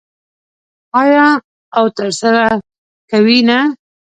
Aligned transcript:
آیا 1.01 1.27
او 1.77 1.85
ترسره 1.97 2.45
کوي 3.11 3.37
یې 3.41 3.45
نه؟ 3.47 3.59